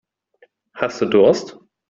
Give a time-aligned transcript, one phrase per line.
[0.73, 1.59] Hast du Durst?